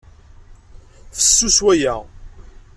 Fessus 1.11 1.61
waya. 1.63 1.95